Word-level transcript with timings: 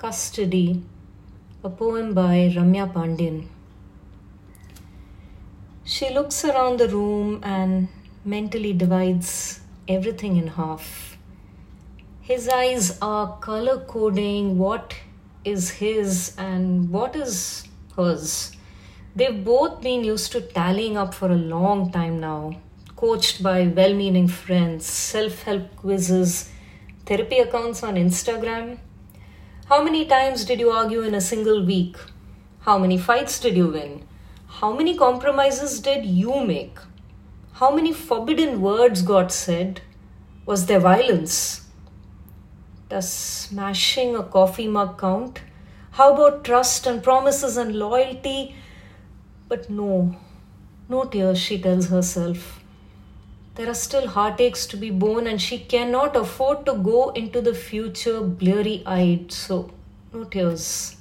Custody, 0.00 0.82
a 1.62 1.68
poem 1.68 2.14
by 2.14 2.50
Ramya 2.56 2.90
Pandian. 2.90 3.48
She 5.84 6.08
looks 6.08 6.42
around 6.42 6.80
the 6.80 6.88
room 6.88 7.42
and 7.44 7.88
mentally 8.24 8.72
divides 8.72 9.60
everything 9.86 10.38
in 10.38 10.46
half. 10.46 11.18
His 12.22 12.48
eyes 12.48 12.98
are 13.02 13.36
color 13.40 13.80
coding 13.80 14.56
what 14.56 14.94
is 15.44 15.68
his 15.68 16.34
and 16.38 16.88
what 16.88 17.14
is 17.14 17.64
hers. 17.94 18.52
They've 19.14 19.44
both 19.44 19.82
been 19.82 20.02
used 20.02 20.32
to 20.32 20.40
tallying 20.40 20.96
up 20.96 21.12
for 21.12 21.30
a 21.30 21.42
long 21.56 21.92
time 21.92 22.20
now, 22.20 22.58
coached 22.96 23.42
by 23.42 23.66
well 23.66 23.92
meaning 23.92 24.28
friends, 24.28 24.86
self 24.86 25.42
help 25.42 25.76
quizzes, 25.76 26.48
therapy 27.04 27.40
accounts 27.40 27.82
on 27.82 27.96
Instagram. 27.96 28.78
How 29.70 29.84
many 29.84 30.04
times 30.04 30.44
did 30.44 30.58
you 30.58 30.70
argue 30.72 31.02
in 31.02 31.14
a 31.14 31.20
single 31.20 31.64
week? 31.64 31.96
How 32.62 32.76
many 32.76 32.98
fights 32.98 33.38
did 33.38 33.56
you 33.56 33.68
win? 33.68 34.04
How 34.48 34.72
many 34.72 34.96
compromises 34.96 35.78
did 35.78 36.04
you 36.04 36.44
make? 36.44 36.76
How 37.52 37.72
many 37.72 37.92
forbidden 37.92 38.62
words 38.62 39.02
got 39.02 39.30
said? 39.30 39.80
Was 40.44 40.66
there 40.66 40.80
violence? 40.80 41.68
Does 42.88 43.12
smashing 43.12 44.16
a 44.16 44.24
coffee 44.24 44.66
mug 44.66 44.98
count? 44.98 45.40
How 45.92 46.14
about 46.14 46.42
trust 46.42 46.88
and 46.88 47.00
promises 47.00 47.56
and 47.56 47.76
loyalty? 47.76 48.56
But 49.46 49.70
no, 49.70 50.16
no 50.88 51.04
tears, 51.04 51.38
she 51.38 51.60
tells 51.60 51.90
herself. 51.90 52.59
There 53.56 53.68
are 53.68 53.74
still 53.74 54.06
heartaches 54.08 54.66
to 54.68 54.76
be 54.76 54.90
borne, 54.90 55.26
and 55.26 55.40
she 55.40 55.58
cannot 55.58 56.16
afford 56.16 56.64
to 56.66 56.74
go 56.74 57.10
into 57.10 57.40
the 57.40 57.54
future 57.54 58.20
bleary 58.20 58.82
eyed, 58.86 59.32
so 59.32 59.70
no 60.12 60.24
tears. 60.24 60.96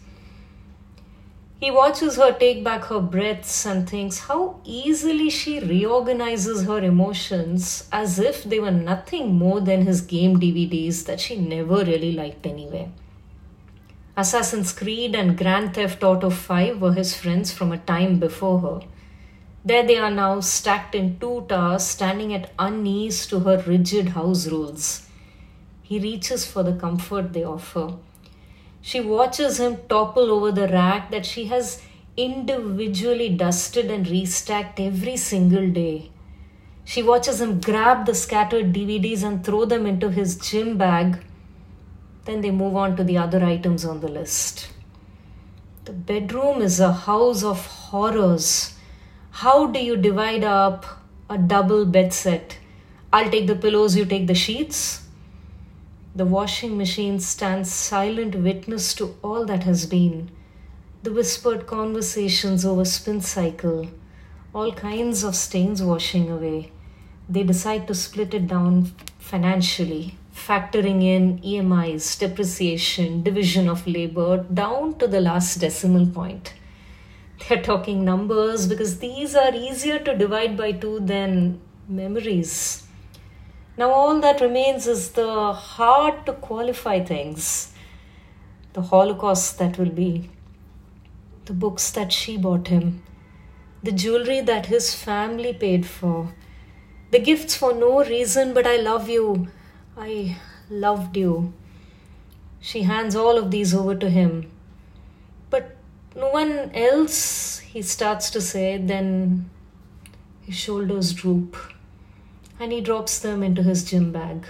He 1.60 1.72
watches 1.72 2.16
her 2.16 2.32
take 2.32 2.64
back 2.64 2.86
her 2.86 3.02
breaths 3.02 3.66
and 3.66 3.88
thinks 3.88 4.20
how 4.20 4.62
easily 4.64 5.30
she 5.30 5.60
reorganizes 5.60 6.64
her 6.66 6.80
emotions 6.80 7.90
as 7.92 8.18
if 8.18 8.46
they 8.46 8.62
were 8.62 8.72
nothing 8.72 9.36
more 9.36 9.60
than 9.60 9.82
his 9.86 10.00
game 10.00 10.40
DVDs 10.40 11.06
that 11.06 11.20
she 11.20 11.36
never 11.36 11.84
really 11.84 12.14
liked 12.14 12.46
anyway. 12.46 12.90
Assassin's 14.16 14.72
Creed 14.72 15.16
and 15.16 15.38
Grand 15.38 15.74
Theft 15.76 16.02
Auto 16.02 16.30
5 16.30 16.82
were 16.82 16.94
his 16.94 17.14
friends 17.16 17.52
from 17.52 17.74
a 17.74 17.78
time 17.78 18.20
before 18.20 18.60
her. 18.62 18.80
There 19.66 19.86
they 19.86 19.98
are 19.98 20.12
now, 20.12 20.40
stacked 20.40 20.96
in 20.96 21.20
two 21.20 21.46
towers, 21.50 21.84
standing 21.84 22.34
at 22.34 22.52
unease 22.58 23.28
to 23.28 23.40
her 23.42 23.64
rigid 23.68 24.10
house 24.10 24.48
rules. 24.48 25.08
He 25.82 26.00
reaches 26.00 26.46
for 26.46 26.64
the 26.64 26.74
comfort 26.74 27.34
they 27.34 27.44
offer. 27.44 27.94
She 28.82 29.02
watches 29.02 29.60
him 29.60 29.78
topple 29.90 30.32
over 30.32 30.52
the 30.52 30.68
rack 30.68 31.12
that 31.12 31.26
she 31.26 31.46
has 31.46 31.82
individually 32.16 33.30
dusted 33.30 33.92
and 33.92 34.06
restacked 34.06 34.80
every 34.80 35.18
single 35.18 35.70
day. 35.70 36.12
She 36.86 37.04
watches 37.04 37.42
him 37.42 37.60
grab 37.60 38.06
the 38.06 38.16
scattered 38.16 38.74
DVDs 38.74 39.24
and 39.24 39.44
throw 39.44 39.66
them 39.66 39.86
into 39.86 40.10
his 40.10 40.38
gym 40.38 40.78
bag 40.78 41.24
then 42.30 42.42
they 42.42 42.52
move 42.52 42.76
on 42.76 42.96
to 42.96 43.04
the 43.04 43.18
other 43.18 43.44
items 43.44 43.84
on 43.84 44.02
the 44.02 44.08
list. 44.08 44.70
The 45.86 45.94
bedroom 45.94 46.62
is 46.62 46.80
a 46.80 46.94
house 46.94 47.44
of 47.44 47.66
horrors. 47.66 48.76
How 49.32 49.68
do 49.68 49.80
you 49.80 49.96
divide 49.96 50.44
up 50.44 50.86
a 51.30 51.38
double 51.38 51.86
bed 51.86 52.14
set? 52.14 52.58
I'll 53.14 53.32
take 53.32 53.48
the 53.48 53.56
pillows, 53.56 53.96
you 53.96 54.06
take 54.06 54.28
the 54.28 54.36
sheets. 54.36 55.04
The 56.16 56.26
washing 56.26 56.78
machine 56.78 57.20
stands 57.20 57.72
silent 57.72 58.36
witness 58.36 58.94
to 58.96 59.16
all 59.24 59.46
that 59.46 59.64
has 59.64 59.86
been. 59.86 60.32
The 61.04 61.14
whispered 61.14 61.66
conversations 61.68 62.66
over 62.66 62.84
spin 62.84 63.22
cycle, 63.22 63.88
all 64.54 64.74
kinds 64.74 65.24
of 65.24 65.36
stains 65.36 65.82
washing 65.82 66.30
away. 66.30 66.72
They 67.30 67.44
decide 67.44 67.88
to 67.88 67.96
split 67.96 68.34
it 68.34 68.48
down 68.48 68.92
financially 69.20 70.18
factoring 70.36 71.04
in 71.04 71.40
EMIs, 71.40 72.18
depreciation, 72.18 73.24
division 73.24 73.70
of 73.70 73.86
labor 73.86 74.46
down 74.54 74.98
to 74.98 75.08
the 75.08 75.22
last 75.22 75.58
decimal 75.60 76.06
point. 76.08 76.54
They're 77.40 77.62
talking 77.62 78.04
numbers 78.06 78.68
because 78.68 79.00
these 79.00 79.36
are 79.36 79.54
easier 79.54 80.00
to 80.00 80.18
divide 80.18 80.58
by 80.58 80.74
two 80.74 81.00
than 81.00 81.62
memories. 81.88 82.84
Now, 83.78 83.92
all 83.92 84.20
that 84.20 84.42
remains 84.42 84.88
is 84.88 85.12
the 85.12 85.54
hard 85.54 86.26
to 86.26 86.34
qualify 86.34 87.04
things 87.04 87.74
the 88.74 88.82
Holocaust 88.84 89.58
that 89.58 89.80
will 89.80 89.90
be, 89.90 90.30
the 91.46 91.54
books 91.54 91.90
that 91.92 92.14
she 92.14 92.38
bought 92.38 92.68
him, 92.68 93.02
the 93.82 93.92
jewelry 93.92 94.42
that 94.42 94.68
his 94.68 94.94
family 94.94 95.54
paid 95.54 95.88
for, 95.88 96.36
the 97.10 97.20
gifts 97.20 97.56
for 97.56 97.74
no 97.74 98.04
reason 98.04 98.54
but 98.54 98.68
I 98.68 98.76
love 98.78 99.10
you 99.10 99.48
I 100.02 100.38
loved 100.70 101.18
you. 101.18 101.52
She 102.62 102.84
hands 102.84 103.18
all 103.18 103.38
of 103.38 103.52
these 103.52 103.76
over 103.76 103.96
to 103.96 104.10
him. 104.10 104.50
But 105.50 105.76
no 106.16 106.30
one 106.30 106.72
else, 106.74 107.60
he 107.60 107.82
starts 107.82 108.30
to 108.32 108.42
say, 108.42 108.78
then 108.78 109.50
his 110.42 110.56
shoulders 110.56 111.14
droop 111.14 111.56
and 112.60 112.72
he 112.72 112.82
drops 112.82 113.20
them 113.20 113.44
into 113.44 113.64
his 113.64 113.84
gym 113.84 114.12
bag. 114.12 114.46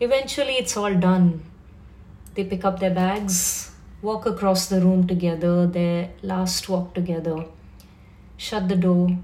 Eventually, 0.00 0.54
it's 0.54 0.76
all 0.76 0.94
done. 0.94 1.42
They 2.34 2.44
pick 2.44 2.64
up 2.64 2.78
their 2.78 2.94
bags, 2.94 3.72
walk 4.00 4.26
across 4.26 4.68
the 4.68 4.80
room 4.80 5.06
together, 5.06 5.66
their 5.66 6.10
last 6.22 6.68
walk 6.68 6.94
together, 6.94 7.46
shut 8.36 8.68
the 8.68 8.76
door, 8.76 9.18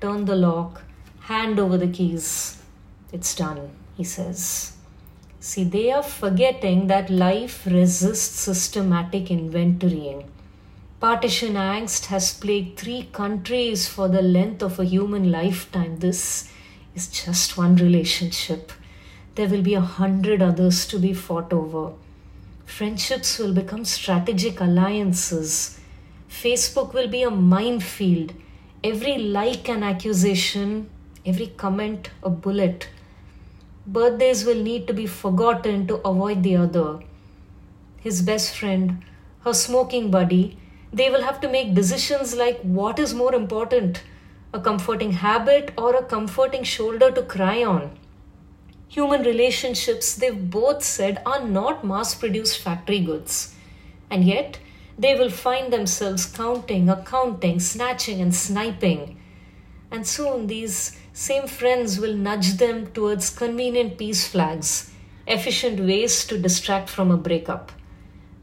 turn 0.00 0.24
the 0.24 0.34
lock, 0.34 0.82
hand 1.20 1.60
over 1.60 1.76
the 1.76 1.88
keys. 1.88 2.60
It's 3.12 3.34
done 3.34 3.70
he 3.96 4.04
says. 4.04 4.72
See, 5.40 5.64
they 5.64 5.90
are 5.90 6.02
forgetting 6.02 6.86
that 6.88 7.10
life 7.10 7.66
resists 7.66 8.40
systematic 8.40 9.26
inventorying. 9.26 10.26
Partition 10.98 11.56
angst 11.56 12.06
has 12.06 12.32
plagued 12.32 12.78
three 12.78 13.10
countries 13.12 13.86
for 13.86 14.08
the 14.08 14.22
length 14.22 14.62
of 14.62 14.78
a 14.78 14.84
human 14.84 15.30
lifetime. 15.30 15.98
This 15.98 16.50
is 16.94 17.08
just 17.08 17.58
one 17.58 17.76
relationship. 17.76 18.72
There 19.34 19.46
will 19.46 19.60
be 19.60 19.74
a 19.74 19.82
hundred 19.82 20.40
others 20.40 20.86
to 20.86 20.98
be 20.98 21.12
fought 21.12 21.52
over. 21.52 21.92
Friendships 22.64 23.38
will 23.38 23.52
become 23.52 23.84
strategic 23.84 24.58
alliances. 24.58 25.78
Facebook 26.30 26.94
will 26.94 27.08
be 27.08 27.22
a 27.22 27.30
minefield. 27.30 28.32
Every 28.82 29.18
like 29.18 29.68
an 29.68 29.82
accusation, 29.82 30.88
every 31.26 31.48
comment 31.48 32.08
a 32.22 32.30
bullet 32.30 32.88
birthdays 33.86 34.46
will 34.46 34.62
need 34.62 34.86
to 34.86 34.94
be 34.94 35.06
forgotten 35.06 35.86
to 35.88 35.96
avoid 35.96 36.42
the 36.42 36.56
other. 36.56 37.00
His 38.00 38.22
best 38.22 38.56
friend, 38.56 39.04
her 39.44 39.52
smoking 39.52 40.10
buddy, 40.10 40.56
they 40.96 41.10
will 41.10 41.22
have 41.22 41.40
to 41.42 41.48
make 41.48 41.74
decisions 41.74 42.34
like 42.34 42.58
what 42.62 42.98
is 42.98 43.12
more 43.22 43.34
important 43.34 44.02
a 44.54 44.60
comforting 44.60 45.12
habit 45.12 45.72
or 45.76 45.94
a 45.94 46.02
comforting 46.02 46.62
shoulder 46.62 47.10
to 47.10 47.22
cry 47.22 47.62
on. 47.62 47.90
Human 48.88 49.22
relationships, 49.22 50.14
they've 50.14 50.50
both 50.50 50.82
said, 50.82 51.20
are 51.26 51.44
not 51.44 51.84
mass 51.84 52.14
produced 52.14 52.58
factory 52.62 53.00
goods. 53.00 53.54
And 54.10 54.24
yet, 54.24 54.58
they 54.98 55.14
will 55.14 55.28
find 55.28 55.70
themselves 55.70 56.24
counting, 56.24 56.88
accounting, 56.88 57.60
snatching, 57.60 58.22
and 58.22 58.34
sniping. 58.34 59.20
And 59.90 60.06
soon 60.06 60.46
these 60.46 60.98
same 61.12 61.46
friends 61.46 62.00
will 62.00 62.14
nudge 62.14 62.54
them 62.54 62.86
towards 62.86 63.28
convenient 63.28 63.98
peace 63.98 64.26
flags, 64.26 64.90
efficient 65.26 65.80
ways 65.80 66.24
to 66.28 66.38
distract 66.38 66.88
from 66.88 67.10
a 67.10 67.18
breakup. 67.18 67.72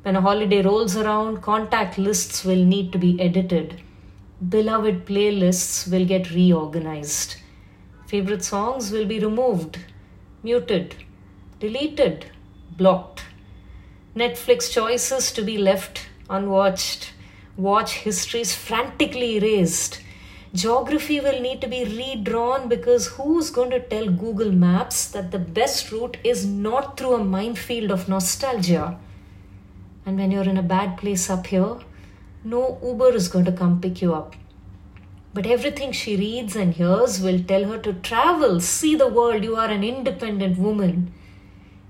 When 0.03 0.15
a 0.15 0.21
holiday 0.21 0.61
rolls 0.61 0.95
around, 0.95 1.41
contact 1.41 1.97
lists 1.97 2.45
will 2.45 2.63
need 2.63 2.91
to 2.91 2.97
be 2.97 3.19
edited. 3.19 3.81
Beloved 4.47 5.05
playlists 5.05 5.89
will 5.91 6.05
get 6.05 6.31
reorganized. 6.31 7.37
Favorite 8.07 8.43
songs 8.43 8.91
will 8.91 9.05
be 9.05 9.19
removed, 9.19 9.79
muted, 10.43 10.95
deleted, 11.59 12.27
blocked. 12.77 13.23
Netflix 14.15 14.71
choices 14.71 15.31
to 15.31 15.41
be 15.41 15.57
left 15.57 16.07
unwatched. 16.29 17.13
Watch 17.57 17.93
histories 17.93 18.53
frantically 18.53 19.37
erased 19.37 19.99
geography 20.53 21.19
will 21.19 21.41
need 21.41 21.59
to 21.61 21.67
be 21.67 21.83
redrawn 21.83 22.69
because 22.69 23.07
who's 23.07 23.49
going 23.49 23.71
to 23.71 23.79
tell 23.79 24.07
Google 24.07 24.51
Maps 24.51 25.07
that 25.07 25.31
the 25.31 25.39
best 25.39 25.91
route 25.91 26.17
is 26.23 26.45
not 26.45 26.95
through 26.95 27.15
a 27.15 27.23
minefield 27.23 27.89
of 27.89 28.07
nostalgia? 28.07 28.99
And 30.05 30.17
when 30.17 30.31
you're 30.31 30.49
in 30.49 30.57
a 30.57 30.63
bad 30.63 30.97
place 30.97 31.29
up 31.29 31.47
here, 31.47 31.77
no 32.43 32.77
Uber 32.83 33.13
is 33.15 33.27
going 33.27 33.45
to 33.45 33.51
come 33.51 33.79
pick 33.79 34.01
you 34.01 34.13
up. 34.13 34.35
But 35.33 35.47
everything 35.47 35.91
she 35.91 36.15
reads 36.15 36.55
and 36.55 36.73
hears 36.73 37.19
will 37.21 37.41
tell 37.43 37.63
her 37.65 37.79
to 37.79 37.93
travel, 37.93 38.59
see 38.59 38.95
the 38.95 39.07
world, 39.07 39.43
you 39.43 39.55
are 39.55 39.69
an 39.69 39.83
independent 39.83 40.59
woman. 40.59 41.13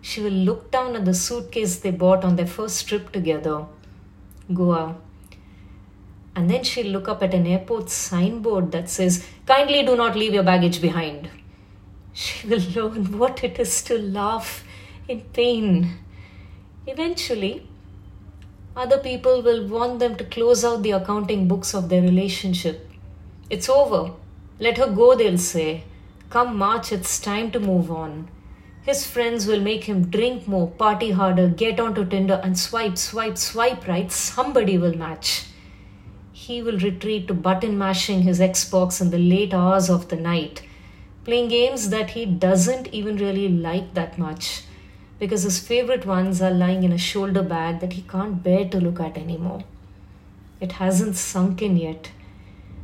She 0.01 0.21
will 0.21 0.31
look 0.31 0.71
down 0.71 0.95
at 0.95 1.05
the 1.05 1.13
suitcase 1.13 1.77
they 1.77 1.91
bought 1.91 2.23
on 2.23 2.35
their 2.35 2.47
first 2.47 2.87
trip 2.87 3.11
together, 3.11 3.65
Goa. 4.53 4.95
And 6.35 6.49
then 6.49 6.63
she'll 6.63 6.91
look 6.91 7.07
up 7.07 7.21
at 7.21 7.33
an 7.33 7.45
airport 7.45 7.89
signboard 7.89 8.71
that 8.71 8.89
says, 8.89 9.25
Kindly 9.45 9.83
do 9.85 9.95
not 9.95 10.15
leave 10.15 10.33
your 10.33 10.43
baggage 10.43 10.81
behind. 10.81 11.29
She 12.13 12.47
will 12.47 12.61
learn 12.75 13.17
what 13.17 13.43
it 13.43 13.59
is 13.59 13.81
to 13.83 13.97
laugh 13.97 14.63
in 15.07 15.21
pain. 15.21 15.97
Eventually, 16.87 17.67
other 18.75 18.97
people 18.97 19.41
will 19.43 19.67
want 19.67 19.99
them 19.99 20.15
to 20.15 20.23
close 20.23 20.65
out 20.65 20.81
the 20.81 20.91
accounting 20.91 21.47
books 21.47 21.75
of 21.75 21.89
their 21.89 22.01
relationship. 22.01 22.89
It's 23.49 23.69
over. 23.69 24.13
Let 24.59 24.79
her 24.79 24.89
go, 24.89 25.15
they'll 25.15 25.37
say. 25.37 25.83
Come 26.31 26.57
March, 26.57 26.91
it's 26.91 27.19
time 27.19 27.51
to 27.51 27.59
move 27.59 27.91
on. 27.91 28.29
His 28.81 29.05
friends 29.05 29.45
will 29.45 29.61
make 29.61 29.83
him 29.83 30.09
drink 30.09 30.47
more, 30.47 30.71
party 30.71 31.11
harder, 31.11 31.47
get 31.47 31.79
onto 31.79 32.03
Tinder, 32.03 32.41
and 32.43 32.57
swipe, 32.57 32.97
swipe, 32.97 33.37
swipe 33.37 33.87
right. 33.87 34.11
Somebody 34.11 34.77
will 34.77 34.97
match. 34.97 35.45
He 36.31 36.63
will 36.63 36.79
retreat 36.79 37.27
to 37.27 37.33
button 37.33 37.77
mashing 37.77 38.23
his 38.23 38.39
Xbox 38.39 38.99
in 38.99 39.11
the 39.11 39.19
late 39.19 39.53
hours 39.53 39.89
of 39.89 40.09
the 40.09 40.15
night, 40.15 40.63
playing 41.23 41.49
games 41.49 41.91
that 41.91 42.09
he 42.11 42.25
doesn't 42.25 42.87
even 42.87 43.17
really 43.17 43.47
like 43.47 43.93
that 43.93 44.17
much 44.17 44.63
because 45.23 45.43
his 45.43 45.57
favorite 45.57 46.05
ones 46.05 46.41
are 46.41 46.51
lying 46.51 46.83
in 46.83 46.91
a 46.91 46.97
shoulder 46.97 47.41
bag 47.41 47.79
that 47.79 47.93
he 47.93 48.01
can't 48.01 48.43
bear 48.43 48.67
to 48.67 48.77
look 48.77 48.99
at 48.99 49.17
anymore. 49.17 49.63
It 50.59 50.73
hasn't 50.73 51.15
sunk 51.15 51.61
in 51.61 51.77
yet. 51.77 52.11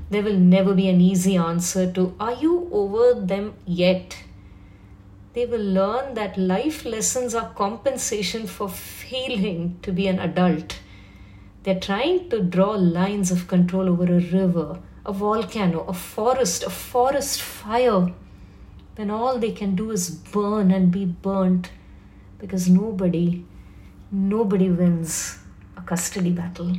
There 0.09 0.23
will 0.23 0.39
never 0.39 0.73
be 0.73 0.87
an 0.87 1.01
easy 1.01 1.35
answer 1.35 1.91
to, 1.91 2.15
Are 2.17 2.35
you 2.35 2.69
over 2.71 3.19
them 3.19 3.55
yet? 3.65 4.15
They 5.33 5.45
will 5.47 5.65
learn 5.79 6.13
that 6.13 6.37
life 6.37 6.85
lessons 6.85 7.35
are 7.35 7.49
compensation 7.49 8.47
for 8.47 8.69
failing 8.69 9.77
to 9.81 9.91
be 9.91 10.07
an 10.07 10.19
adult. 10.19 10.79
They're 11.63 11.85
trying 11.87 12.29
to 12.29 12.41
draw 12.41 12.71
lines 12.71 13.31
of 13.31 13.49
control 13.49 13.89
over 13.89 14.05
a 14.05 14.21
river, 14.21 14.79
a 15.05 15.11
volcano, 15.11 15.81
a 15.89 15.93
forest, 15.93 16.63
a 16.63 16.69
forest 16.69 17.41
fire, 17.41 18.13
when 18.95 19.11
all 19.11 19.39
they 19.39 19.51
can 19.51 19.75
do 19.75 19.91
is 19.91 20.09
burn 20.09 20.71
and 20.71 20.89
be 20.89 21.03
burnt 21.03 21.71
because 22.39 22.69
nobody, 22.69 23.45
nobody 24.11 24.69
wins 24.69 25.37
a 25.77 25.81
custody 25.81 26.31
battle. 26.31 26.75